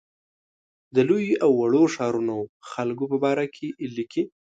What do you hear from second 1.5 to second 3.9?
وړو ښارونو خلکو په باره کې